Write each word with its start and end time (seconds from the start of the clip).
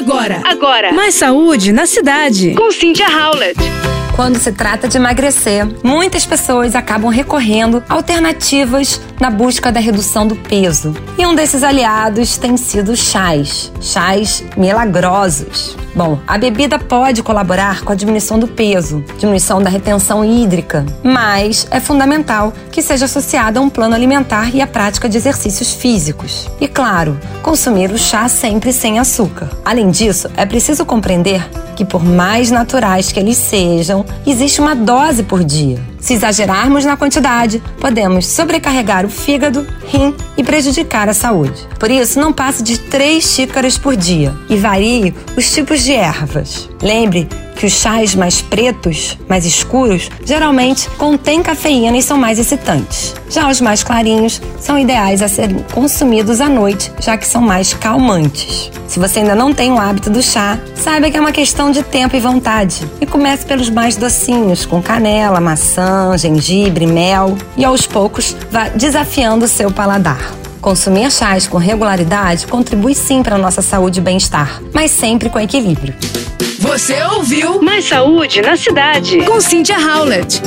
Agora. 0.00 0.40
Agora. 0.46 0.92
Mais 0.94 1.14
saúde 1.14 1.72
na 1.72 1.84
cidade. 1.84 2.54
Com 2.54 2.72
Cynthia 2.72 3.06
Howlett. 3.06 3.60
Quando 4.16 4.38
se 4.38 4.50
trata 4.50 4.88
de 4.88 4.96
emagrecer, 4.96 5.66
muitas 5.82 6.24
pessoas 6.24 6.74
acabam 6.74 7.10
recorrendo 7.10 7.82
a 7.86 7.94
alternativas 7.94 8.98
na 9.20 9.30
busca 9.30 9.70
da 9.70 9.78
redução 9.78 10.26
do 10.26 10.34
peso. 10.34 10.94
E 11.18 11.26
um 11.26 11.34
desses 11.34 11.62
aliados 11.62 12.38
tem 12.38 12.56
sido 12.56 12.96
chás, 12.96 13.70
chás 13.80 14.42
milagrosos. 14.56 15.76
Bom, 16.00 16.18
a 16.26 16.38
bebida 16.38 16.78
pode 16.78 17.22
colaborar 17.22 17.82
com 17.82 17.92
a 17.92 17.94
diminuição 17.94 18.38
do 18.38 18.48
peso, 18.48 19.04
diminuição 19.18 19.62
da 19.62 19.68
retenção 19.68 20.24
hídrica, 20.24 20.86
mas 21.02 21.68
é 21.70 21.78
fundamental 21.78 22.54
que 22.72 22.80
seja 22.80 23.04
associada 23.04 23.60
a 23.60 23.62
um 23.62 23.68
plano 23.68 23.94
alimentar 23.94 24.48
e 24.54 24.62
a 24.62 24.66
prática 24.66 25.10
de 25.10 25.18
exercícios 25.18 25.74
físicos. 25.74 26.48
E 26.58 26.66
claro, 26.66 27.20
consumir 27.42 27.92
o 27.92 27.98
chá 27.98 28.26
sempre 28.30 28.72
sem 28.72 28.98
açúcar. 28.98 29.50
Além 29.62 29.90
disso, 29.90 30.30
é 30.38 30.46
preciso 30.46 30.86
compreender 30.86 31.46
que, 31.80 31.84
por 31.86 32.04
mais 32.04 32.50
naturais 32.50 33.10
que 33.10 33.18
eles 33.18 33.38
sejam, 33.38 34.04
existe 34.26 34.60
uma 34.60 34.76
dose 34.76 35.22
por 35.22 35.42
dia. 35.42 35.78
Se 35.98 36.12
exagerarmos 36.12 36.84
na 36.84 36.94
quantidade, 36.94 37.62
podemos 37.80 38.26
sobrecarregar 38.26 39.06
o 39.06 39.08
fígado, 39.08 39.66
rim 39.86 40.14
e 40.36 40.44
prejudicar 40.44 41.08
a 41.08 41.14
saúde. 41.14 41.66
Por 41.78 41.90
isso, 41.90 42.20
não 42.20 42.34
passe 42.34 42.62
de 42.62 42.78
3 42.78 43.24
xícaras 43.24 43.78
por 43.78 43.96
dia 43.96 44.34
e 44.50 44.56
varie 44.56 45.14
os 45.38 45.50
tipos 45.50 45.82
de 45.82 45.94
ervas. 45.94 46.68
Lembre 46.82 47.26
que 47.60 47.66
os 47.66 47.74
chás 47.74 48.14
mais 48.14 48.40
pretos, 48.40 49.18
mais 49.28 49.44
escuros, 49.44 50.08
geralmente 50.24 50.88
contêm 50.96 51.42
cafeína 51.42 51.98
e 51.98 52.02
são 52.02 52.16
mais 52.16 52.38
excitantes. 52.38 53.14
Já 53.28 53.50
os 53.50 53.60
mais 53.60 53.84
clarinhos 53.84 54.40
são 54.58 54.78
ideais 54.78 55.20
a 55.20 55.28
serem 55.28 55.58
consumidos 55.70 56.40
à 56.40 56.48
noite, 56.48 56.90
já 56.98 57.18
que 57.18 57.26
são 57.26 57.42
mais 57.42 57.74
calmantes. 57.74 58.70
Se 58.88 58.98
você 58.98 59.18
ainda 59.18 59.34
não 59.34 59.52
tem 59.52 59.70
o 59.70 59.78
hábito 59.78 60.08
do 60.08 60.22
chá, 60.22 60.58
saiba 60.74 61.10
que 61.10 61.18
é 61.18 61.20
uma 61.20 61.32
questão 61.32 61.70
de 61.70 61.82
tempo 61.82 62.16
e 62.16 62.20
vontade. 62.20 62.82
E 62.98 63.04
comece 63.04 63.44
pelos 63.44 63.68
mais 63.68 63.94
docinhos, 63.94 64.64
com 64.64 64.80
canela, 64.80 65.38
maçã, 65.38 66.16
gengibre, 66.16 66.86
mel, 66.86 67.36
e 67.58 67.64
aos 67.64 67.86
poucos 67.86 68.34
vá 68.50 68.70
desafiando 68.70 69.44
o 69.44 69.48
seu 69.48 69.70
paladar. 69.70 70.32
Consumir 70.62 71.10
chás 71.12 71.46
com 71.46 71.58
regularidade 71.58 72.46
contribui 72.46 72.94
sim 72.94 73.22
para 73.22 73.36
a 73.36 73.38
nossa 73.38 73.60
saúde 73.60 74.00
e 74.00 74.02
bem-estar, 74.02 74.62
mas 74.72 74.90
sempre 74.90 75.28
com 75.28 75.38
equilíbrio. 75.38 75.94
Você 76.70 77.02
ouviu 77.02 77.60
Mais 77.60 77.84
saúde 77.84 78.40
na 78.40 78.56
cidade. 78.56 79.24
com 79.24 79.40
Cynthia 79.40 79.76
Howlett. 79.76 80.40